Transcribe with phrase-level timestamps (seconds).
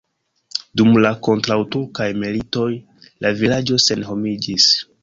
[0.81, 2.67] Dum la kontraŭturkaj militoj
[3.27, 4.73] la vilaĝo senhomiĝis.